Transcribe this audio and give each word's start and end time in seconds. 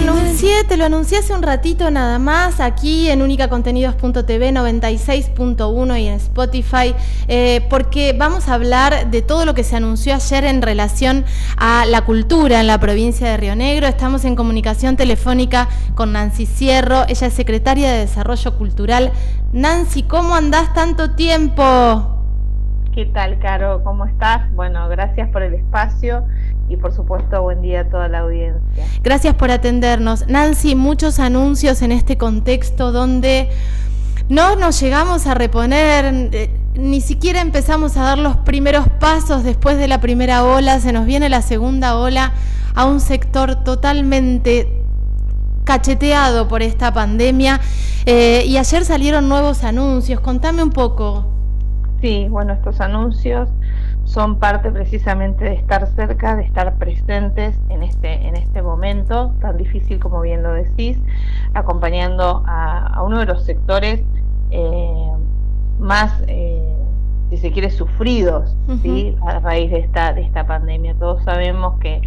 lo 0.00 0.12
anuncié, 0.12 0.64
te 0.64 0.76
lo 0.76 0.84
anuncié 0.84 1.18
hace 1.18 1.32
un 1.32 1.42
ratito 1.42 1.90
nada 1.90 2.18
más, 2.18 2.60
aquí 2.60 3.08
en 3.08 3.22
unicacontenidos.tv 3.22 4.52
96.1 4.52 6.00
y 6.00 6.08
en 6.08 6.14
Spotify, 6.14 6.94
eh, 7.28 7.66
porque 7.70 8.12
vamos 8.12 8.48
a 8.48 8.54
hablar 8.54 9.10
de 9.10 9.22
todo 9.22 9.46
lo 9.46 9.54
que 9.54 9.64
se 9.64 9.76
anunció 9.76 10.14
ayer 10.14 10.44
en 10.44 10.60
relación 10.60 11.24
a 11.56 11.86
la 11.86 12.04
cultura 12.04 12.60
en 12.60 12.66
la 12.66 12.78
provincia 12.78 13.30
de 13.30 13.36
Río 13.38 13.56
Negro. 13.56 13.86
Estamos 13.86 14.24
en 14.26 14.36
comunicación 14.36 14.96
telefónica 14.96 15.68
con 15.94 16.12
Nancy 16.12 16.44
Cierro, 16.44 17.04
ella 17.08 17.28
es 17.28 17.32
secretaria 17.32 17.90
de 17.90 18.00
Desarrollo 18.00 18.56
Cultural. 18.58 19.12
Nancy, 19.52 20.02
¿cómo 20.02 20.34
andás 20.34 20.74
tanto 20.74 21.12
tiempo? 21.12 22.15
¿Qué 22.96 23.04
tal, 23.04 23.38
Caro? 23.40 23.82
¿Cómo 23.84 24.06
estás? 24.06 24.50
Bueno, 24.54 24.88
gracias 24.88 25.28
por 25.28 25.42
el 25.42 25.52
espacio 25.52 26.24
y 26.66 26.78
por 26.78 26.94
supuesto 26.94 27.42
buen 27.42 27.60
día 27.60 27.80
a 27.80 27.84
toda 27.90 28.08
la 28.08 28.20
audiencia. 28.20 28.86
Gracias 29.02 29.34
por 29.34 29.50
atendernos. 29.50 30.26
Nancy, 30.28 30.74
muchos 30.74 31.18
anuncios 31.18 31.82
en 31.82 31.92
este 31.92 32.16
contexto 32.16 32.92
donde 32.92 33.50
no 34.30 34.56
nos 34.56 34.80
llegamos 34.80 35.26
a 35.26 35.34
reponer, 35.34 36.06
eh, 36.32 36.58
ni 36.72 37.02
siquiera 37.02 37.42
empezamos 37.42 37.98
a 37.98 38.02
dar 38.02 38.16
los 38.16 38.38
primeros 38.38 38.88
pasos 38.98 39.44
después 39.44 39.76
de 39.76 39.88
la 39.88 40.00
primera 40.00 40.44
ola, 40.44 40.80
se 40.80 40.94
nos 40.94 41.04
viene 41.04 41.28
la 41.28 41.42
segunda 41.42 41.98
ola 41.98 42.32
a 42.74 42.86
un 42.86 43.00
sector 43.00 43.56
totalmente 43.56 44.72
cacheteado 45.64 46.48
por 46.48 46.62
esta 46.62 46.94
pandemia 46.94 47.60
eh, 48.06 48.44
y 48.46 48.56
ayer 48.56 48.86
salieron 48.86 49.28
nuevos 49.28 49.64
anuncios. 49.64 50.18
Contame 50.20 50.62
un 50.62 50.70
poco. 50.70 51.35
Sí, 52.06 52.28
bueno, 52.30 52.52
estos 52.52 52.80
anuncios 52.80 53.48
son 54.04 54.38
parte 54.38 54.70
precisamente 54.70 55.44
de 55.44 55.54
estar 55.54 55.88
cerca, 55.96 56.36
de 56.36 56.44
estar 56.44 56.76
presentes 56.76 57.58
en 57.68 57.82
este, 57.82 58.28
en 58.28 58.36
este 58.36 58.62
momento 58.62 59.34
tan 59.40 59.56
difícil 59.56 59.98
como 59.98 60.20
bien 60.20 60.44
lo 60.44 60.52
decís, 60.52 60.96
acompañando 61.52 62.44
a, 62.46 63.02
uno 63.02 63.18
de 63.18 63.26
los 63.26 63.42
sectores 63.44 64.04
eh, 64.52 65.10
más, 65.80 66.12
eh, 66.28 66.62
si 67.30 67.38
se 67.38 67.50
quiere, 67.50 67.70
sufridos 67.70 68.54
¿sí? 68.82 69.16
a 69.26 69.40
raíz 69.40 69.72
de 69.72 69.80
esta, 69.80 70.12
de 70.12 70.22
esta 70.22 70.46
pandemia. 70.46 70.94
Todos 70.94 71.24
sabemos 71.24 71.76
que 71.80 72.02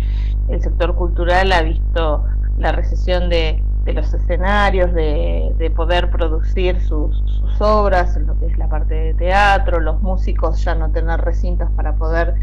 el 0.47 0.61
sector 0.61 0.95
cultural 0.95 1.51
ha 1.51 1.61
visto 1.61 2.23
la 2.57 2.71
recesión 2.71 3.27
de, 3.27 3.61
de 3.89 4.01
los 4.01 4.13
escenarios, 4.13 4.93
de, 4.93 5.51
de 5.57 5.71
poder 5.71 6.11
producir 6.11 6.79
sus, 6.81 7.17
sus, 7.25 7.61
obras, 7.61 8.15
lo 8.17 8.39
que 8.39 8.45
es 8.45 8.57
la 8.57 8.69
parte 8.69 8.93
de 8.93 9.13
teatro, 9.15 9.79
los 9.79 10.01
músicos 10.01 10.63
ya 10.63 10.75
no 10.75 10.89
tener 10.91 11.19
recintos 11.19 11.69
para 11.71 11.95
poder 11.95 12.35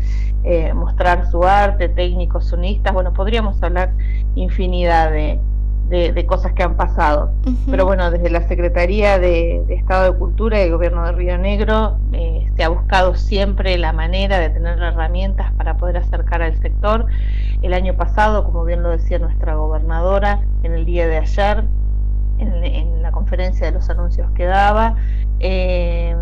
eh, 0.44 0.74
mostrar 0.74 1.30
su 1.30 1.44
arte, 1.44 1.88
técnicos, 1.88 2.46
sonistas, 2.46 2.92
bueno, 2.92 3.12
podríamos 3.12 3.62
hablar 3.62 3.92
infinidad 4.34 5.10
de, 5.10 5.40
de, 5.88 6.26
cosas 6.26 6.52
que 6.52 6.62
han 6.62 6.76
pasado. 6.76 7.30
Pero 7.70 7.84
bueno, 7.86 8.10
desde 8.10 8.30
la 8.30 8.46
Secretaría 8.48 9.18
de, 9.18 9.64
Estado 9.68 10.12
de 10.12 10.18
Cultura 10.18 10.58
y 10.58 10.64
el 10.64 10.72
Gobierno 10.72 11.04
de 11.04 11.12
Río 11.12 11.38
Negro 11.38 11.98
eh, 12.12 12.48
se 12.56 12.64
ha 12.64 12.68
buscado 12.68 13.14
siempre 13.14 13.78
la 13.78 13.92
manera 13.92 14.38
de 14.38 14.50
tener 14.50 14.78
herramientas 14.80 15.52
para 15.52 15.76
poder 15.76 15.98
acercar 15.98 16.42
al 16.42 16.58
sector. 16.60 17.06
El 17.62 17.72
año 17.72 17.94
pasado, 17.94 18.44
como 18.44 18.64
bien 18.64 18.82
lo 18.82 18.90
decía 18.90 19.18
nuestra 19.18 19.54
gobernadora, 19.54 20.40
en 20.62 20.72
el 20.72 20.84
día 20.84 21.06
de 21.06 21.18
ayer, 21.18 21.64
en, 22.38 23.02
la 23.02 23.12
conferencia 23.12 23.66
de 23.66 23.72
los 23.72 23.88
anuncios 23.88 24.28
que 24.32 24.44
daba, 24.44 24.96
eh, 25.38 26.16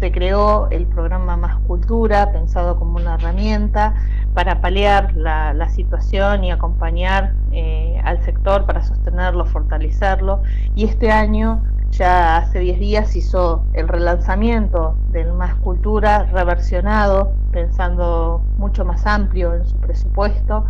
se 0.00 0.12
creó 0.12 0.68
el 0.70 0.86
programa 0.86 1.36
Más 1.36 1.56
Cultura, 1.66 2.30
pensado 2.32 2.78
como 2.78 2.96
una 2.96 3.14
herramienta 3.14 3.94
para 4.34 4.60
paliar 4.60 5.14
la, 5.16 5.68
situación 5.70 6.44
y 6.44 6.50
acompañar 6.50 7.32
eh, 7.52 8.00
al 8.04 8.22
sector 8.22 8.66
para 8.66 8.82
sostenerlo, 8.84 9.46
fortalecerlo. 9.46 10.42
Y 10.74 10.84
este 10.84 11.10
año, 11.10 11.62
ya 11.90 12.36
hace 12.36 12.60
10 12.60 12.78
días, 12.78 13.16
hizo 13.16 13.64
el 13.72 13.88
relanzamiento 13.88 14.94
del 15.08 15.32
Más 15.32 15.54
Cultura 15.56 16.24
reversionado, 16.24 17.32
pensando 17.50 18.42
mucho 18.58 18.84
más 18.84 19.06
amplio 19.06 19.54
en 19.54 19.66
su 19.66 19.76
presupuesto. 19.78 20.64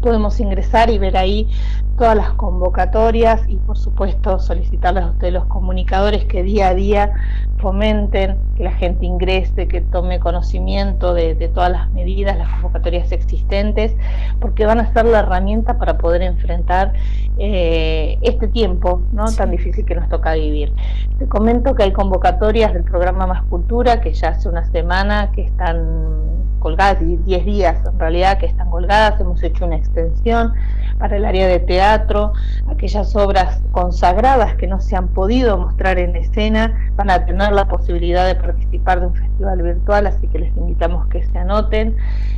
Podemos 0.02 0.38
ingresar 0.40 0.90
y 0.90 0.98
ver 0.98 1.16
ahí 1.16 1.48
todas 1.96 2.16
las 2.16 2.30
convocatorias 2.30 3.42
y 3.48 3.56
por 3.56 3.78
supuesto 3.78 4.38
solicitarles 4.38 5.04
a 5.04 5.10
ustedes 5.10 5.32
los 5.32 5.44
comunicadores 5.46 6.24
que 6.24 6.42
día 6.42 6.68
a 6.68 6.74
día 6.74 7.12
fomenten, 7.58 8.36
que 8.56 8.64
la 8.64 8.72
gente 8.72 9.06
ingrese, 9.06 9.68
que 9.68 9.80
tome 9.80 10.18
conocimiento 10.18 11.14
de, 11.14 11.34
todas 11.54 11.70
las 11.70 11.92
medidas, 11.92 12.36
las 12.36 12.48
convocatorias 12.48 13.12
existentes, 13.12 13.94
porque 14.40 14.66
van 14.66 14.80
a 14.80 14.92
ser 14.92 15.06
la 15.06 15.20
herramienta 15.20 15.78
para 15.78 15.96
poder 15.96 16.22
enfrentar 16.22 16.92
eh, 17.38 18.01
este 18.22 18.48
tiempo 18.48 19.02
¿no? 19.12 19.24
tan 19.32 19.50
difícil 19.50 19.84
que 19.84 19.94
nos 19.94 20.08
toca 20.08 20.34
vivir. 20.34 20.72
Te 21.18 21.26
comento 21.26 21.74
que 21.74 21.84
hay 21.84 21.92
convocatorias 21.92 22.72
del 22.72 22.84
programa 22.84 23.26
Más 23.26 23.42
Cultura, 23.44 24.00
que 24.00 24.12
ya 24.12 24.28
hace 24.28 24.48
una 24.48 24.64
semana 24.70 25.30
que 25.32 25.42
están 25.42 26.32
colgadas, 26.62 26.98
10 27.00 27.44
días 27.44 27.76
en 27.84 27.98
realidad 27.98 28.38
que 28.38 28.46
están 28.46 28.70
colgadas, 28.70 29.20
hemos 29.20 29.42
hecho 29.42 29.66
una 29.66 29.76
extensión 29.76 30.52
para 30.98 31.16
el 31.16 31.24
área 31.24 31.48
de 31.48 31.58
teatro, 31.58 32.32
aquellas 32.68 33.16
obras 33.16 33.60
consagradas 33.72 34.54
que 34.54 34.68
no 34.68 34.80
se 34.80 34.94
han 34.94 35.08
podido 35.08 35.58
mostrar 35.58 35.98
en 35.98 36.14
escena 36.14 36.92
van 36.94 37.10
a 37.10 37.26
tener 37.26 37.50
la 37.52 37.66
posibilidad 37.66 38.26
de 38.26 38.36
participar 38.36 39.00
de 39.00 39.08
un 39.08 39.14
festival 39.14 39.62
virtual, 39.62 40.06
así 40.06 40.28
que 40.28 40.38
les 40.38 40.56
invitamos 40.56 41.08
que 41.08 41.24
se 41.24 41.36
anoten, 41.36 41.96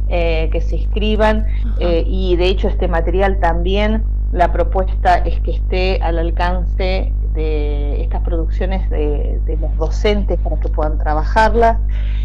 eh, 0.08 0.48
que 0.50 0.62
se 0.62 0.76
inscriban. 0.76 1.46
Eh, 1.78 2.04
y 2.06 2.36
de 2.36 2.46
hecho 2.46 2.68
este 2.68 2.88
material 2.88 3.38
también, 3.40 4.02
la 4.34 4.52
propuesta 4.52 5.16
es 5.18 5.40
que 5.40 5.52
esté 5.52 6.02
al 6.02 6.18
alcance 6.18 7.12
de 7.34 8.02
estas 8.02 8.20
producciones 8.22 8.88
de, 8.90 9.40
los 9.60 9.76
docentes 9.76 10.38
para 10.40 10.56
que 10.56 10.69
puedan 10.69 10.98
trabajarlas. 10.98 11.78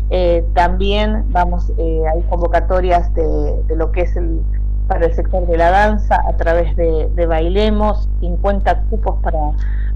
Eh, 0.09 0.43
también 0.53 1.25
vamos, 1.29 1.71
hay 1.77 2.21
convocatorias 2.29 3.13
de, 3.13 3.63
de 3.67 3.75
lo 3.75 3.91
que 3.91 4.01
es 4.01 4.15
el 4.17 4.41
para 4.89 5.05
el 5.05 5.13
sector 5.13 5.45
de 5.45 5.55
la 5.55 5.69
danza 5.69 6.21
a 6.27 6.35
través 6.35 6.75
de, 6.75 7.25
Bailemos, 7.27 8.09
50 8.19 8.85
cupos 8.89 9.21
para, 9.21 9.39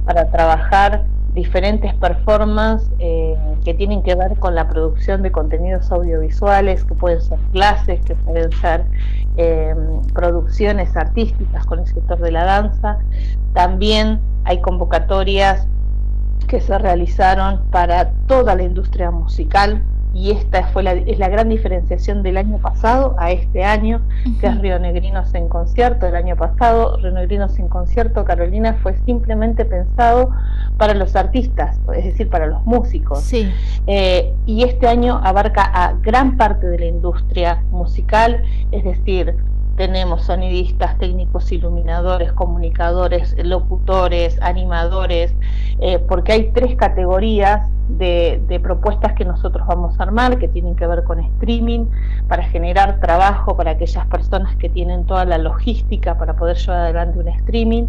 para 0.05 0.29
trabajar 0.29 1.03
diferentes 1.33 1.93
performances 1.95 2.87
eh, 2.99 3.22
que 3.63 3.73
tienen 3.73 4.03
que 4.03 4.15
ver 4.15 4.35
con 4.37 4.55
la 4.55 4.67
producción 4.67 5.21
de 5.23 5.31
contenidos 5.31 5.91
audiovisuales, 5.91 6.83
que 6.83 6.93
pueden 6.95 7.21
ser 7.21 7.39
clases, 7.51 8.03
que 8.05 8.15
pueden 8.15 8.51
ser 8.53 8.83
eh, 9.37 9.73
producciones 10.13 10.95
artísticas 10.95 11.65
con 11.65 11.79
el 11.79 11.87
sector 11.87 12.19
de 12.19 12.31
la 12.31 12.43
danza. 12.43 12.99
También 13.53 14.19
hay 14.43 14.61
convocatorias 14.61 15.65
que 16.47 16.59
se 16.59 16.77
realizaron 16.77 17.61
para 17.71 18.11
toda 18.27 18.55
la 18.55 18.63
industria 18.63 19.11
musical, 19.11 19.81
y 20.13 20.31
esta 20.31 20.67
fue 20.67 20.83
la, 20.83 20.93
es 20.93 21.17
la 21.17 21.27
gran 21.27 21.49
diferenciación 21.49 22.21
del 22.21 22.37
año 22.37 22.59
pasado 22.59 23.15
a 23.17 23.31
este 23.31 23.63
año, 23.63 23.99
que 24.39 24.47
es 24.47 24.59
Río 24.59 24.77
Negrinos 24.77 25.33
en 25.33 25.49
concierto. 25.49 26.05
El 26.05 26.15
año 26.15 26.35
pasado, 26.35 26.97
Río 26.97 27.11
Negrinos 27.11 27.57
en 27.57 27.67
concierto, 27.67 28.23
Carolina, 28.23 28.77
fue 28.83 28.95
simplemente 29.05 29.65
pensado 29.65 30.29
para 30.77 30.93
los 30.93 31.15
artistas, 31.15 31.79
es 31.95 32.05
decir, 32.05 32.29
para 32.29 32.45
los 32.45 32.63
músicos. 32.65 33.21
Sí. 33.21 33.51
Eh, 33.87 34.31
y 34.45 34.63
este 34.63 34.87
año 34.87 35.19
abarca 35.23 35.63
a 35.63 35.93
gran 35.93 36.37
parte 36.37 36.67
de 36.67 36.77
la 36.77 36.85
industria 36.85 37.63
musical, 37.71 38.43
es 38.71 38.83
decir, 38.83 39.35
tenemos 39.75 40.23
sonidistas, 40.23 40.97
técnicos, 40.97 41.51
iluminadores, 41.51 42.31
comunicadores, 42.33 43.35
locutores, 43.43 44.39
animadores, 44.41 45.33
eh, 45.79 45.99
porque 45.99 46.33
hay 46.33 46.51
tres 46.53 46.75
categorías 46.75 47.67
de, 47.89 48.59
propuestas 48.61 49.13
que 49.13 49.25
nosotros 49.25 49.67
vamos 49.67 49.99
a 49.99 50.03
armar 50.03 50.37
que 50.37 50.47
tienen 50.47 50.75
que 50.75 50.87
ver 50.87 51.03
con 51.03 51.19
streaming, 51.19 51.85
para 52.27 52.43
generar 52.43 52.99
trabajo 52.99 53.57
para 53.57 53.71
aquellas 53.71 54.05
personas 54.07 54.55
que 54.55 54.69
tienen 54.69 55.05
toda 55.05 55.25
la 55.25 55.37
logística 55.37 56.17
para 56.17 56.35
poder 56.35 56.57
llevar 56.57 56.79
adelante 56.79 57.19
un 57.19 57.27
streaming. 57.27 57.85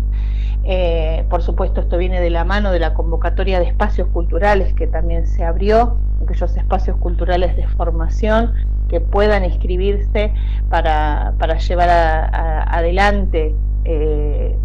Eh, 0.64 1.24
por 1.28 1.42
supuesto, 1.42 1.82
esto 1.82 1.98
viene 1.98 2.20
de 2.20 2.30
la 2.30 2.44
mano 2.44 2.72
de 2.72 2.80
la 2.80 2.94
convocatoria 2.94 3.60
de 3.60 3.66
espacios 3.66 4.08
culturales 4.08 4.72
que 4.74 4.86
también 4.86 5.26
se 5.26 5.44
abrió, 5.44 5.96
aquellos 6.22 6.56
espacios 6.56 6.96
culturales 6.96 7.54
de 7.56 7.66
formación 7.68 8.52
que 8.88 9.00
puedan 9.00 9.44
inscribirse 9.44 10.32
para, 10.68 11.34
para 11.38 11.58
llevar 11.58 11.88
adelante 11.90 13.54
eh, 13.84 14.56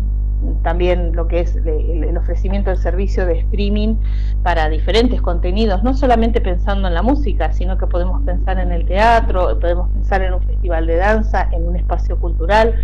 también 0.63 1.15
lo 1.15 1.27
que 1.27 1.41
es 1.41 1.55
el, 1.55 2.17
ofrecimiento 2.17 2.69
del 2.69 2.79
servicio 2.79 3.25
de 3.25 3.39
streaming 3.39 3.95
para 4.43 4.69
diferentes 4.69 5.21
contenidos, 5.21 5.83
no 5.83 5.93
solamente 5.93 6.41
pensando 6.41 6.87
en 6.87 6.93
la 6.93 7.01
música, 7.01 7.51
sino 7.53 7.77
que 7.77 7.87
podemos 7.87 8.21
pensar 8.23 8.59
en 8.59 8.71
el 8.71 8.85
teatro, 8.85 9.59
podemos 9.59 9.89
pensar 9.89 10.21
en 10.21 10.33
un 10.33 10.41
festival 10.41 10.87
de 10.87 10.95
danza, 10.97 11.49
en 11.51 11.67
un 11.67 11.75
espacio 11.75 12.17
cultural. 12.17 12.75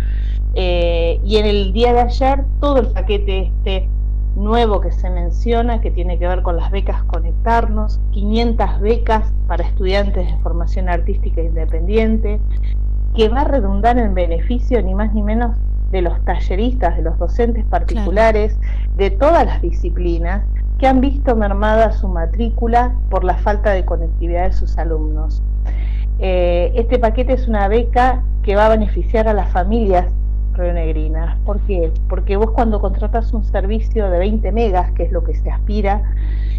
Eh, 0.54 1.20
y 1.24 1.36
en 1.36 1.46
el 1.46 1.72
día 1.72 1.92
de 1.92 2.00
ayer 2.00 2.44
todo 2.60 2.78
el 2.78 2.86
paquete 2.88 3.52
este 3.58 3.88
nuevo 4.36 4.80
que 4.80 4.92
se 4.92 5.10
menciona, 5.10 5.80
que 5.80 5.90
tiene 5.90 6.18
que 6.18 6.28
ver 6.28 6.42
con 6.42 6.56
las 6.56 6.70
becas 6.70 7.02
Conectarnos, 7.04 7.98
500 8.12 8.80
becas 8.80 9.32
para 9.46 9.64
estudiantes 9.64 10.26
de 10.26 10.38
formación 10.38 10.88
artística 10.88 11.40
independiente, 11.40 12.38
que 13.14 13.28
va 13.28 13.40
a 13.40 13.44
redundar 13.44 13.98
en 13.98 14.14
beneficio 14.14 14.82
ni 14.82 14.94
más 14.94 15.12
ni 15.14 15.22
menos 15.22 15.56
de 15.90 16.02
los 16.02 16.20
talleristas, 16.24 16.96
de 16.96 17.02
los 17.02 17.18
docentes 17.18 17.64
particulares, 17.64 18.56
de 18.96 19.10
todas 19.10 19.46
las 19.46 19.62
disciplinas, 19.62 20.44
que 20.78 20.86
han 20.86 21.00
visto 21.00 21.34
mermada 21.34 21.92
su 21.92 22.08
matrícula 22.08 22.94
por 23.08 23.24
la 23.24 23.38
falta 23.38 23.72
de 23.72 23.84
conectividad 23.84 24.44
de 24.44 24.52
sus 24.52 24.76
alumnos. 24.76 25.42
Eh, 26.18 26.72
este 26.74 26.98
paquete 26.98 27.32
es 27.32 27.48
una 27.48 27.68
beca 27.68 28.22
que 28.42 28.56
va 28.56 28.66
a 28.66 28.70
beneficiar 28.70 29.28
a 29.28 29.32
las 29.32 29.50
familias 29.50 30.06
rionegrinas. 30.56 31.36
¿Por 31.44 31.60
qué? 31.60 31.92
Porque 32.08 32.36
vos 32.36 32.50
cuando 32.50 32.80
contratas 32.80 33.32
un 33.32 33.44
servicio 33.44 34.10
de 34.10 34.18
20 34.18 34.52
megas, 34.52 34.90
que 34.92 35.04
es 35.04 35.12
lo 35.12 35.24
que 35.24 35.34
se 35.34 35.50
aspira, 35.50 36.02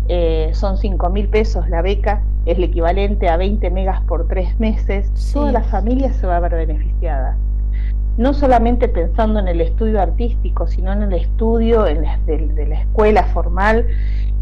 eh, 0.07 0.51
son 0.53 0.77
5 0.77 1.09
mil 1.09 1.27
pesos 1.27 1.69
la 1.69 1.81
beca, 1.81 2.21
es 2.45 2.57
el 2.57 2.63
equivalente 2.63 3.27
a 3.27 3.38
20 3.38 3.69
megas 3.71 4.01
por 4.01 4.27
tres 4.27 4.57
meses, 4.59 5.11
toda 5.33 5.51
la 5.51 5.63
familia 5.63 6.13
se 6.13 6.27
va 6.27 6.38
a 6.38 6.39
ver 6.39 6.55
beneficiada 6.55 7.35
no 8.17 8.33
solamente 8.33 8.88
pensando 8.88 9.39
en 9.39 9.47
el 9.47 9.61
estudio 9.61 10.01
artístico, 10.01 10.67
sino 10.67 10.91
en 10.91 11.03
el 11.03 11.13
estudio 11.13 11.83
de, 11.83 11.95
la 12.67 12.79
escuela 12.81 13.23
formal, 13.25 13.85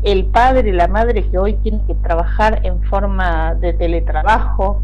el 0.04 0.26
padre 0.26 0.70
y 0.70 0.72
la 0.72 0.88
madre 0.88 1.28
que 1.30 1.38
hoy 1.38 1.54
tienen 1.56 1.82
que 1.86 1.96
trabajar 1.96 2.62
en 2.64 2.82
forma 2.84 3.54
de 3.56 3.74
teletrabajo 3.74 4.82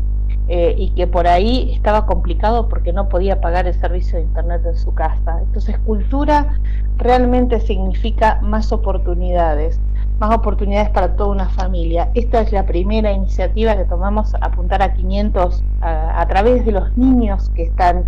eh, 0.48 0.76
y 0.78 0.90
que 0.92 1.08
por 1.08 1.28
ahí 1.28 1.72
estaba 1.74 2.06
complicado 2.06 2.68
porque 2.68 2.92
no 2.94 3.08
podía 3.10 3.40
pagar 3.40 3.68
el 3.68 3.74
servicio 3.74 4.18
de 4.18 4.26
internet 4.26 4.62
en 4.66 4.78
su 4.78 4.94
casa. 4.94 5.40
Entonces 5.42 5.78
cultura 5.80 6.60
realmente 6.98 7.60
significa 7.60 8.40
más 8.42 8.72
oportunidades, 8.72 9.80
más 10.20 10.36
oportunidades 10.36 10.90
para 10.90 11.16
toda 11.16 11.32
una 11.32 11.50
familia. 11.50 12.10
Esta 12.16 12.42
es 12.42 12.52
la 12.52 12.66
primera 12.66 13.12
iniciativa 13.12 13.76
que 13.78 13.86
tomamos, 13.86 14.34
apuntar 14.42 14.82
a 14.82 14.94
500 14.94 15.64
a 15.82 16.26
través 16.28 16.66
de 16.66 16.74
los 16.74 16.98
niños 16.98 17.50
que 17.56 17.64
están 17.64 18.06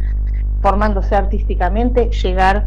formándose 0.61 1.15
artísticamente, 1.15 2.09
llegar 2.09 2.65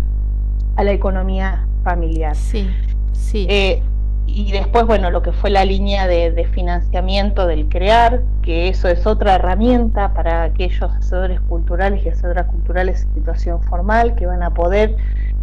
a 0.76 0.84
la 0.84 0.92
economía 0.92 1.66
familiar. 1.82 2.36
Sí, 2.36 2.68
sí. 3.12 3.46
Eh, 3.48 3.82
y 4.26 4.52
después, 4.52 4.84
bueno, 4.86 5.10
lo 5.10 5.22
que 5.22 5.32
fue 5.32 5.50
la 5.50 5.64
línea 5.64 6.06
de, 6.06 6.46
financiamiento 6.52 7.46
del 7.46 7.68
CREAR, 7.68 8.22
que 8.42 8.68
eso 8.68 8.88
es 8.88 9.06
otra 9.06 9.36
herramienta 9.36 10.12
para 10.14 10.42
aquellos 10.42 10.90
hacedores 10.90 11.40
culturales 11.40 12.04
y 12.04 12.08
hacedoras 12.08 12.46
culturales 12.46 13.02
en 13.02 13.14
situación 13.14 13.62
formal 13.62 14.14
que 14.14 14.26
van 14.26 14.42
a 14.42 14.50
poder 14.50 14.96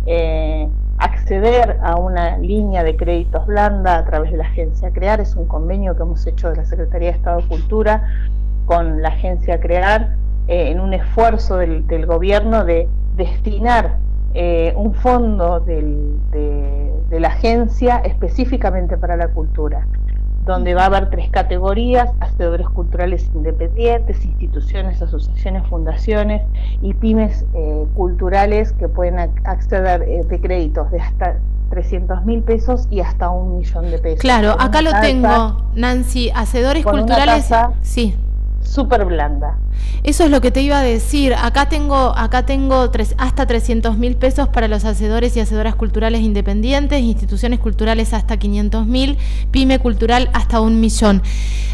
eh, 0.06 0.68
acceder 0.97 1.80
a 1.81 1.95
una 1.95 2.38
línea 2.38 2.83
de 2.83 2.95
créditos 2.95 3.47
blanda 3.47 3.97
a 3.97 4.06
través 4.06 4.31
de 4.31 4.38
la 4.38 4.45
agencia 4.45 4.91
CREAR. 4.91 5.21
Es 5.21 5.36
un 5.36 5.47
convenio 5.47 5.95
que 5.95 6.03
hemos 6.03 6.25
hecho 6.27 6.50
de 6.50 6.57
la 6.57 6.65
Secretaría 6.65 7.12
de 7.12 7.18
Estado 7.18 7.41
de 7.41 7.47
Cultura 7.47 8.07
con 8.65 9.01
la 9.01 9.09
agencia 9.09 9.59
CREAR 9.59 10.09
eh, 10.47 10.71
en 10.71 10.79
un 10.79 10.94
esfuerzo 10.94 11.57
del, 11.57 12.06
gobierno 12.06 12.65
de 12.65 12.88
destinar 13.15 13.95
eh, 14.33 14.74
un 14.75 14.94
fondo 14.95 15.59
de, 15.59 16.91
la 17.12 17.27
agencia 17.27 17.97
específicamente 17.97 18.97
para 18.97 19.15
la 19.15 19.27
cultura, 19.27 19.85
donde 20.45 20.74
va 20.74 20.83
a 20.83 20.85
haber 20.88 21.12
tres 21.12 21.30
categorías, 21.30 22.09
hacedores 22.19 22.68
culturales 22.69 23.30
independientes, 23.35 24.25
instituciones, 24.25 25.00
asociaciones, 25.00 25.65
fundaciones 25.68 26.41
y 26.81 26.95
pymes 26.95 27.45
eh, 27.53 27.85
culturales 27.94 28.74
que 28.74 28.89
pueden 28.89 29.19
acceder 29.19 30.25
de 30.25 30.41
créditos 30.41 30.89
de 30.89 31.01
hasta 31.01 31.38
300 31.69 32.25
mil 32.25 32.41
pesos 32.41 32.88
y 32.89 33.00
hasta 33.01 33.29
un 33.29 33.59
millón 33.59 33.91
de 33.91 34.00
pesos. 34.00 34.21
Claro, 34.21 34.56
acá 34.59 34.81
lo 34.81 34.91
tengo, 35.00 35.69
Nancy, 35.75 36.31
hacedores 36.33 36.83
culturales. 36.83 37.47
sí 37.81 38.15
súper 38.63 39.06
blanda. 39.06 39.57
Eso 40.04 40.25
es 40.25 40.31
lo 40.31 40.42
que 40.42 40.51
te 40.51 40.62
iba 40.62 40.80
a 40.80 40.83
decir. 40.83 41.33
Acá 41.33 41.69
tengo, 41.69 42.13
acá 42.18 42.45
tengo 42.45 42.89
hasta 43.18 43.45
300 43.45 43.98
mil 43.98 44.15
pesos 44.15 44.50
para 44.50 44.68
los 44.68 44.83
hacedores 44.86 45.38
y 45.38 45.39
hacedoras 45.39 45.75
culturales 45.75 46.21
independientes, 46.21 47.01
instituciones 47.01 47.60
culturales 47.60 48.13
hasta 48.13 48.38
500 48.38 48.86
mil, 48.86 49.18
pyme 49.51 49.80
cultural 49.80 50.30
hasta 50.33 50.60
un 50.60 50.80
millón. 50.80 51.21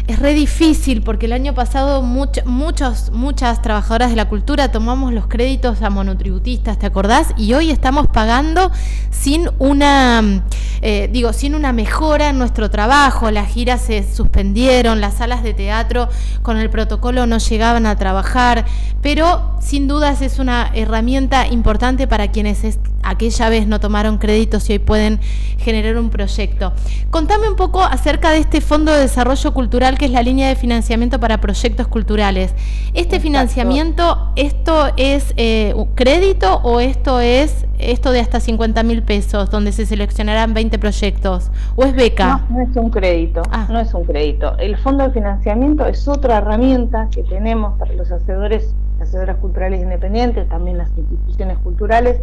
Es 0.06 0.18
re 0.18 0.34
difícil 0.34 1.02
porque 1.02 1.26
el 1.26 1.32
año 1.32 1.54
pasado 1.54 2.02
muchos, 2.02 3.10
muchas 3.12 3.62
trabajadoras 3.62 4.10
de 4.10 4.16
la 4.16 4.28
cultura 4.28 4.72
tomamos 4.72 5.12
los 5.12 5.26
créditos 5.26 5.82
a 5.82 5.90
monotributistas, 5.90 6.78
¿te 6.78 6.86
acordás? 6.86 7.28
Y 7.36 7.54
hoy 7.54 7.70
estamos 7.70 8.06
pagando 8.08 8.70
sin 9.10 9.48
una, 9.58 10.42
eh, 10.82 11.08
digo, 11.12 11.32
sin 11.32 11.54
una 11.54 11.72
mejora 11.72 12.30
en 12.30 12.38
nuestro 12.38 12.70
trabajo. 12.70 13.30
Las 13.30 13.48
giras 13.48 13.82
se 13.82 14.02
suspendieron, 14.02 15.00
las 15.00 15.14
salas 15.14 15.42
de 15.42 15.54
teatro 15.54 16.08
con 16.42 16.56
el 16.56 16.70
protocolo 16.80 17.26
no 17.26 17.36
llegaban 17.36 17.84
a 17.84 17.96
trabajar, 17.96 18.64
pero 19.02 19.54
sin 19.60 19.86
dudas 19.86 20.22
es 20.22 20.38
una 20.38 20.70
herramienta 20.74 21.46
importante 21.46 22.06
para 22.06 22.30
quienes 22.30 22.64
aquella 23.02 23.48
vez 23.48 23.66
no 23.66 23.80
tomaron 23.80 24.18
créditos 24.18 24.68
y 24.70 24.74
hoy 24.74 24.78
pueden 24.78 25.20
generar 25.58 25.96
un 25.96 26.10
proyecto. 26.10 26.72
Contame 27.10 27.48
un 27.48 27.56
poco 27.56 27.82
acerca 27.82 28.30
de 28.30 28.38
este 28.38 28.60
Fondo 28.60 28.92
de 28.92 29.00
Desarrollo 29.00 29.52
Cultural 29.52 29.98
que 29.98 30.06
es 30.06 30.10
la 30.10 30.22
línea 30.22 30.48
de 30.48 30.56
financiamiento 30.56 31.20
para 31.20 31.40
proyectos 31.40 31.88
culturales. 31.88 32.54
¿Este 32.94 33.20
financiamiento, 33.20 34.32
esto 34.36 34.92
es 34.96 35.34
eh, 35.36 35.74
crédito 35.94 36.60
o 36.62 36.80
esto 36.80 37.20
es 37.20 37.66
esto 37.78 38.12
de 38.12 38.20
hasta 38.20 38.40
50 38.40 38.82
mil 38.82 39.02
pesos, 39.02 39.50
donde 39.50 39.72
se 39.72 39.86
seleccionarán 39.86 40.54
20 40.54 40.78
proyectos? 40.78 41.50
¿O 41.76 41.84
es 41.84 41.94
beca? 41.94 42.42
No, 42.50 42.58
no 42.58 42.70
es 42.70 42.76
un 42.76 42.90
crédito, 42.90 43.42
ah. 43.50 43.66
no 43.70 43.80
es 43.80 43.92
un 43.94 44.04
crédito. 44.04 44.56
El 44.58 44.76
fondo 44.76 45.04
de 45.04 45.10
financiamiento 45.12 45.86
es 45.86 46.06
otra 46.06 46.38
herramienta 46.38 47.08
que 47.10 47.22
tenemos 47.22 47.78
para 47.78 47.94
los 47.94 48.10
hacedores 48.12 48.74
hacedoras 49.00 49.36
culturales 49.38 49.80
independientes, 49.80 50.48
también 50.48 50.78
las 50.78 50.90
instituciones 50.96 51.58
culturales, 51.58 52.20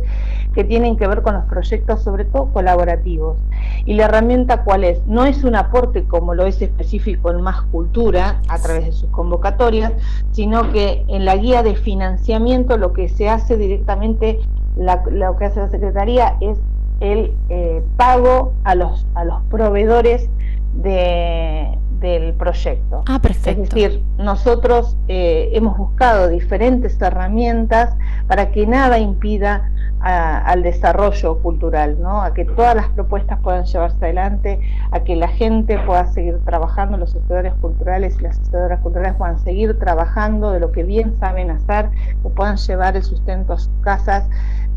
que 0.54 0.64
tienen 0.64 0.98
que 0.98 1.08
ver 1.08 1.22
con 1.22 1.34
los 1.36 1.46
proyectos, 1.46 2.04
sobre 2.04 2.26
todo 2.26 2.52
colaborativos. 2.52 3.38
Y 3.86 3.94
la 3.94 4.06
herramienta 4.06 4.64
cuál 4.64 4.84
es? 4.84 5.06
No 5.08 5.26
es 5.26 5.44
un 5.44 5.56
aporte 5.56 6.04
como 6.04 6.34
lo 6.34 6.46
es 6.46 6.62
específico 6.62 7.32
en 7.32 7.42
Más 7.42 7.62
Cultura, 7.64 8.42
a 8.48 8.60
través 8.60 8.86
de 8.86 8.92
sus 8.92 9.10
convocatorias, 9.10 9.94
sino 10.32 10.72
que 10.72 11.04
en 11.08 11.26
la 11.26 11.36
guía 11.36 11.64
de 11.64 11.76
financiamiento 11.76 12.78
lo 12.78 12.94
que 12.94 13.10
se 13.10 13.30
hace 13.30 13.58
directamente 13.58 14.40
lo 14.78 15.38
que 15.38 15.46
hace 15.46 15.60
la 15.60 15.70
Secretaría 15.70 16.38
es 16.40 16.60
el 17.00 17.34
eh, 17.50 17.84
pago 17.96 18.54
a 18.64 18.76
los, 18.76 19.06
a 19.16 19.26
los 19.26 19.42
proveedores 19.50 20.30
de, 20.74 21.77
del 22.00 22.34
proyecto. 22.34 23.04
Ah, 23.08 23.20
perfecto. 23.20 23.64
Es 23.64 23.70
decir, 23.70 24.02
nosotros 24.18 24.98
eh, 25.08 25.50
hemos 25.54 25.78
buscado 25.78 26.28
diferentes 26.28 27.00
herramientas 27.02 27.96
para 28.28 28.52
que 28.52 28.68
nada 28.68 29.00
impida 29.00 29.72
al 30.00 30.62
desarrollo 30.62 31.40
cultural, 31.40 31.98
¿no? 32.00 32.22
a 32.22 32.34
que 32.34 32.46
todas 32.46 32.76
las 32.76 32.88
propuestas 32.90 33.40
puedan 33.42 33.66
llevarse 33.66 33.98
adelante, 34.06 34.60
a 34.92 35.00
que 35.00 35.16
la 35.16 35.28
gente 35.28 35.80
pueda 35.80 36.06
seguir 36.08 36.40
trabajando, 36.46 36.98
los 36.98 37.16
asesores 37.16 37.54
culturales 37.56 38.16
y 38.20 38.24
las 38.24 38.40
asesoras 38.40 38.80
culturales 38.82 39.16
puedan 39.16 39.40
seguir 39.40 39.78
trabajando 39.80 40.52
de 40.52 40.60
lo 40.60 40.72
que 40.72 40.84
bien 40.84 41.18
saben 41.20 41.50
hacer, 41.50 41.90
que 42.22 42.30
puedan 42.30 42.58
llevar 42.58 42.96
el 42.96 43.04
sustento 43.04 43.54
a 43.54 43.58
sus 43.58 43.74
casas 43.82 44.30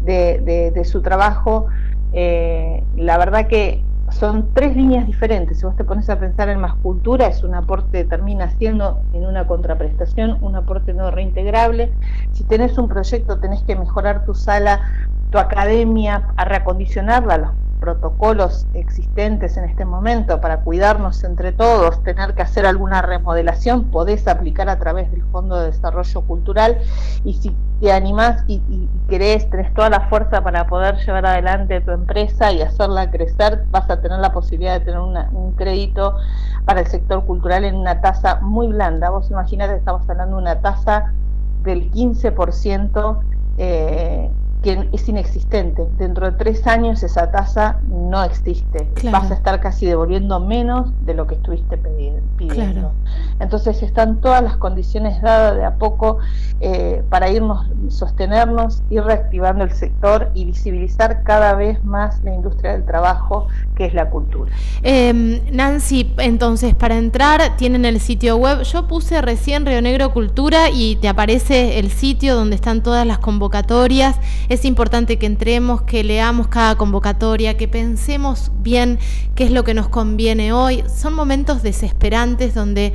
de, 0.05 0.83
su 0.85 1.03
trabajo. 1.03 1.67
Eh, 2.13 2.83
la 2.97 3.19
verdad 3.19 3.47
que 3.47 3.85
son 4.13 4.53
tres 4.55 4.77
líneas 4.77 5.07
diferentes. 5.07 5.59
Si 5.59 5.67
vos 5.67 5.77
te 5.77 5.85
pones 5.85 6.09
a 6.11 6.19
pensar 6.19 6.49
en 6.49 6.61
más 6.61 6.75
cultura, 6.77 7.27
es 7.27 7.43
un 7.43 7.55
aporte, 7.55 8.05
termina 8.05 8.51
siendo 8.51 9.01
en 9.13 9.27
una 9.27 9.47
contraprestación, 9.47 10.39
un 10.41 10.57
aporte 10.57 10.93
no 10.93 11.11
reintegrable. 11.11 11.93
Si 12.33 12.45
tenés 12.45 12.77
un 12.79 12.89
proyecto, 12.89 13.39
tenés 13.39 13.63
que 13.63 13.77
mejorar 13.77 14.25
tu 14.25 14.35
sala, 14.35 14.81
tu 15.31 15.39
academia, 15.39 16.23
a 16.37 16.45
reacondicionarla, 16.45 17.55
protocolos 17.81 18.67
existentes 18.75 19.57
en 19.57 19.65
este 19.65 19.85
momento 19.85 20.41
para 20.41 20.61
cuidarnos 20.61 21.25
entre 21.25 21.53
todos, 21.53 22.03
tener 22.03 22.35
que 22.35 22.43
hacer 22.43 22.67
alguna 22.67 23.03
remodelación, 23.03 23.85
podés 23.85 24.29
aplicar 24.29 24.69
a 24.69 24.79
través 24.79 25.11
del 25.11 25.23
Fondo 25.33 25.57
de 25.57 25.67
Desarrollo 25.67 26.21
Cultural 26.23 26.79
y 27.25 27.35
si 27.35 27.55
te 27.81 27.93
animás 27.93 28.45
y, 28.47 28.61
querés, 29.09 29.49
tenés 29.51 29.73
toda 29.75 29.91
la 29.91 30.09
fuerza 30.09 30.43
para 30.43 30.67
poder 30.67 30.97
llevar 30.99 31.25
adelante 31.27 31.81
tu 31.81 31.91
empresa 31.91 32.53
y 32.53 32.61
hacerla 32.61 33.11
crecer, 33.11 33.65
vas 33.71 33.89
a 33.91 34.01
tener 34.01 34.19
la 34.19 34.33
posibilidad 34.33 34.79
de 34.79 34.85
tener 34.85 35.01
un 35.01 35.53
crédito 35.57 36.17
para 36.67 36.81
el 36.81 36.87
sector 36.87 37.25
cultural 37.25 37.65
en 37.65 37.75
una 37.75 38.01
tasa 38.01 38.39
muy 38.43 38.69
blanda. 38.69 39.11
Vos 39.11 39.31
imaginate, 39.31 39.77
estamos 39.77 40.09
hablando 40.09 40.37
de 40.37 40.43
una 40.43 40.61
tasa 40.61 41.13
del 41.63 41.91
15% 41.91 43.19
eh, 43.59 44.31
que 44.63 44.89
es 44.93 45.09
inexistente. 45.09 45.87
Dentro 45.99 46.31
de 46.31 46.37
tres 46.37 46.67
años 46.67 47.03
esa 47.03 47.31
tasa 47.31 47.81
no 47.89 48.23
existe. 48.23 48.89
Vas 49.11 49.31
a 49.31 49.35
estar 49.35 49.61
casi 49.61 49.87
devolviendo 49.87 50.39
menos 50.41 50.91
de 51.05 51.15
lo 51.15 51.27
que 51.27 51.35
estuviste 51.35 51.79
pidiendo. 51.79 52.93
Entonces 53.39 53.83
están 53.83 54.21
todas 54.21 54.43
las 54.43 54.57
condiciones 54.57 55.21
dadas 55.23 55.57
de 55.57 55.65
a 55.65 55.77
poco 55.77 56.19
eh, 56.61 57.03
para 57.09 57.31
irnos, 57.31 57.67
sostenernos, 57.89 58.83
ir 58.91 59.03
reactivando 59.03 59.65
el 59.65 59.73
sector 59.73 60.31
y 60.35 60.45
visibilizar 60.45 61.23
cada 61.23 61.55
vez 61.55 61.83
más 61.85 62.23
la 62.23 62.35
industria 62.35 62.73
del 62.73 62.85
trabajo, 62.85 63.49
que 63.75 63.87
es 63.87 63.95
la 63.95 64.11
cultura. 64.11 64.53
Em, 64.83 65.41
Nancy, 65.53 66.13
entonces 66.19 66.75
para 66.75 66.97
entrar 66.97 67.57
tienen 67.57 67.85
el 67.85 68.01
sitio 68.01 68.37
web. 68.37 68.63
Yo 68.63 68.87
puse 68.87 69.23
recién 69.23 69.65
Río 69.65 69.81
Negro 69.81 70.13
Cultura 70.13 70.69
y 70.71 70.97
te 70.97 71.09
aparece 71.09 71.79
el 71.79 71.91
sitio 71.91 72.37
donde 72.37 72.57
están 72.57 72.83
todas 72.83 73.07
las 73.07 73.19
convocatorias 73.19 74.19
es 74.51 74.65
importante 74.65 75.17
que 75.17 75.27
entremos, 75.27 75.83
que 75.83 76.03
leamos 76.03 76.49
cada 76.49 76.75
convocatoria, 76.75 77.57
que 77.57 77.69
pensemos 77.69 78.51
bien 78.59 78.99
qué 79.37 79.45
es 79.45 79.53
lo 79.53 79.63
que 79.63 79.75
nos 79.75 79.89
conviene 79.89 80.53
hoy. 80.53 80.83
Son 80.93 81.15
momentos 81.15 81.63
desesperantes 81.63 82.53
donde 82.53 82.93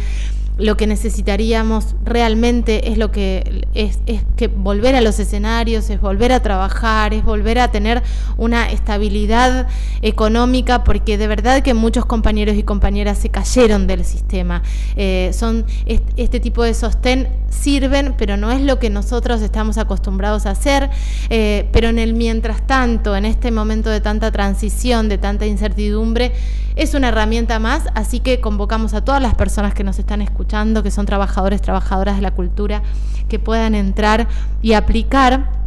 lo 0.58 0.78
que 0.78 0.88
necesitaríamos 0.88 1.96
realmente 2.04 2.90
es 2.90 2.98
lo 2.98 3.12
que 3.12 3.68
es, 3.74 4.00
que 4.38 4.48
volver 4.48 4.96
a 4.96 5.02
los 5.02 5.20
escenarios, 5.20 5.90
es 5.90 6.00
volver 6.00 6.32
a 6.32 6.42
trabajar, 6.42 7.14
es 7.14 7.26
volver 7.26 7.60
a 7.60 7.72
tener 7.72 8.02
una 8.38 8.72
estabilidad 8.72 9.68
económica, 10.02 10.84
porque 10.84 11.18
de 11.18 11.28
verdad 11.28 11.62
que 11.62 11.74
muchos 11.74 12.06
compañeros 12.06 12.56
y 12.56 12.64
compañeras 12.64 13.18
se 13.18 13.30
cayeron 13.30 13.86
del 13.86 14.06
sistema. 14.06 14.64
Eh, 14.96 15.32
son 15.34 15.66
este, 15.86 16.40
tipo 16.40 16.64
de 16.64 16.74
sostén 16.74 17.28
sirven, 17.50 18.16
pero 18.18 18.38
no 18.38 18.52
es 18.52 18.62
lo 18.62 18.80
que 18.80 18.90
nosotros 18.90 19.42
estamos 19.42 19.78
acostumbrados 19.78 20.46
a 20.46 20.52
hacer. 20.52 20.90
Eh, 21.30 21.68
pero 21.74 21.90
en 21.90 22.00
el 22.00 22.14
mientras 22.14 22.66
tanto, 22.66 23.16
en 23.16 23.26
este 23.26 23.52
momento 23.52 23.90
de 23.90 24.00
tanta 24.00 24.32
transición, 24.32 25.10
de 25.10 25.18
tanta 25.18 25.46
incertidumbre, 25.46 26.32
es 26.75 26.94
una 26.94 27.10
herramienta 27.10 27.58
más, 27.60 27.88
así 27.94 28.20
que 28.20 28.41
convocamos 28.41 28.94
a 28.94 29.03
todas 29.03 29.22
las 29.22 29.34
personas 29.36 29.74
que 29.74 29.84
nos 29.84 29.98
están 29.98 30.22
escuchando, 30.22 30.84
que 30.84 30.91
son 30.91 31.05
trabajadores, 31.05 31.62
trabajadoras 31.62 32.17
de 32.17 32.22
la 32.22 32.32
cultura, 32.32 32.84
que 33.29 33.39
puedan 33.39 33.75
entrar 33.75 34.27
y 34.62 34.74
aplicar. 34.74 35.65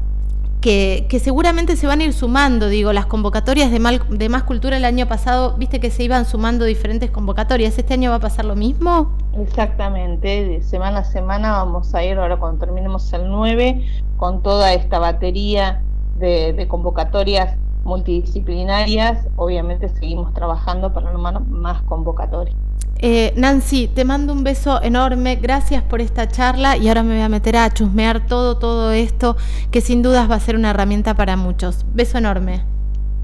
Que, 0.60 1.06
seguramente 1.22 1.76
se 1.76 1.86
van 1.86 2.00
a 2.00 2.04
ir 2.04 2.12
sumando, 2.12 2.68
digo, 2.68 2.92
las 2.92 3.06
convocatorias 3.06 3.70
de, 3.70 4.00
de 4.10 4.28
Más 4.28 4.42
Cultura 4.42 4.76
el 4.76 4.84
año 4.84 5.06
pasado, 5.06 5.56
viste 5.56 5.80
que 5.80 5.90
se 5.90 6.02
iban 6.02 6.26
sumando 6.26 6.66
diferentes 6.66 7.10
convocatorias, 7.10 7.78
¿este 7.78 7.94
año 7.94 8.10
va 8.10 8.16
a 8.16 8.20
pasar 8.20 8.44
lo 8.44 8.54
mismo? 8.54 9.16
Exactamente, 9.40 10.44
de 10.44 10.62
semana 10.62 10.98
a 10.98 11.04
semana 11.04 11.52
vamos 11.52 11.94
a 11.94 12.04
ir, 12.04 12.18
ahora 12.18 12.36
cuando 12.36 12.66
terminemos 12.66 13.10
el 13.14 13.30
9, 13.30 13.82
con 14.18 14.42
toda 14.42 14.74
esta 14.74 14.98
batería 14.98 15.80
de, 16.18 16.52
de 16.52 16.68
convocatorias 16.68 17.56
multidisciplinarias, 17.84 19.26
obviamente 19.36 19.88
seguimos 19.88 20.32
trabajando 20.34 20.92
para 20.92 21.12
lo 21.12 21.18
más 21.18 21.82
convocatoria. 21.82 22.54
Eh, 23.00 23.32
Nancy, 23.36 23.86
te 23.86 24.04
mando 24.04 24.32
un 24.32 24.42
beso 24.42 24.82
enorme, 24.82 25.36
gracias 25.36 25.84
por 25.84 26.00
esta 26.00 26.26
charla 26.26 26.76
y 26.76 26.88
ahora 26.88 27.04
me 27.04 27.14
voy 27.14 27.22
a 27.22 27.28
meter 27.28 27.56
a 27.56 27.72
chusmear 27.72 28.26
todo, 28.26 28.58
todo 28.58 28.90
esto 28.90 29.36
que 29.70 29.80
sin 29.80 30.02
dudas 30.02 30.28
va 30.28 30.34
a 30.34 30.40
ser 30.40 30.56
una 30.56 30.70
herramienta 30.70 31.14
para 31.14 31.36
muchos. 31.36 31.86
Beso 31.94 32.18
enorme. 32.18 32.77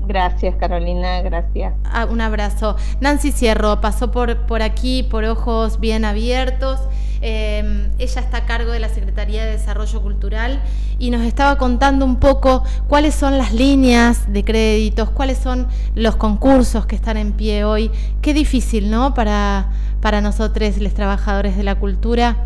Gracias 0.07 0.55
Carolina, 0.57 1.23
gracias. 1.23 1.75
Ah, 1.85 2.07
un 2.07 2.21
abrazo. 2.21 2.77
Nancy 3.01 3.33
Cierro 3.33 3.81
pasó 3.81 4.11
por, 4.11 4.47
por 4.47 4.63
aquí, 4.63 5.03
por 5.03 5.25
ojos 5.25 5.81
bien 5.81 6.05
abiertos. 6.05 6.81
Em, 7.27 7.91
ella 7.99 8.21
está 8.21 8.37
a 8.37 8.45
cargo 8.45 8.71
de 8.71 8.81
la 8.81 8.91
Secretaría 8.91 9.47
de 9.47 9.53
Desarrollo 9.53 10.03
Cultural 10.03 10.61
y 10.99 11.11
nos 11.11 11.23
estaba 11.23 11.57
contando 11.57 12.05
un 12.05 12.17
poco 12.17 12.65
cuáles 12.87 13.15
son 13.15 13.39
las 13.39 13.55
líneas 13.55 14.31
de 14.31 14.45
créditos, 14.45 15.09
cuáles 15.09 15.39
son 15.39 15.67
los 15.95 16.17
concursos 16.17 16.85
que 16.85 16.97
están 16.97 17.17
en 17.17 17.33
pie 17.33 17.65
hoy. 17.65 17.91
Qué 18.21 18.35
difícil, 18.35 18.91
¿no? 18.91 19.15
Para, 19.15 19.71
para 20.03 20.21
nosotros, 20.21 20.77
los 20.77 20.93
trabajadores 20.93 21.57
de 21.57 21.63
la 21.63 21.77
cultura, 21.77 22.37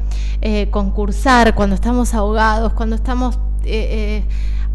eh, 0.43 0.69
concursar 0.71 1.57
cuando 1.57 1.75
estamos 1.75 2.15
ahogados, 2.15 2.73
cuando 2.73 2.95
estamos... 2.95 3.37
Eh, 3.65 4.23
eh, 4.23 4.25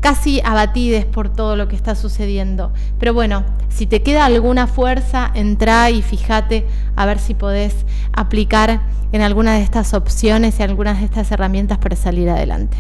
casi 0.04 0.42
abatides 0.44 1.06
por 1.06 1.30
todo 1.30 1.56
lo 1.56 1.70
que 1.70 1.78
está 1.78 1.96
sucediendo. 1.96 2.74
Pero 3.00 3.14
bueno, 3.14 3.46
si 3.70 3.88
te 3.88 4.04
queda 4.04 4.26
alguna 4.26 4.68
fuerza, 4.68 5.32
entra 5.34 5.90
y 5.90 6.02
fíjate 6.02 6.68
a 6.98 7.06
ver 7.06 7.20
si 7.20 7.34
podés 7.34 7.86
aplicar 8.12 8.82
en 9.14 9.22
alguna 9.22 9.54
de 9.54 9.62
estas 9.62 9.94
opciones 9.94 10.60
y 10.60 10.64
algunas 10.64 11.00
de 11.00 11.06
estas 11.06 11.32
herramientas 11.32 11.78
para 11.78 11.96
salir 11.96 12.30
adelante. 12.30 12.76